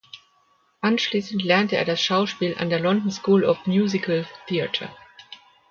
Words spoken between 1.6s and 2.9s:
er das Schauspiel an der